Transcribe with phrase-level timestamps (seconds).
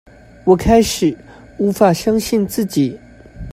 [0.47, 1.15] 我開始
[1.59, 2.99] 無法相信自己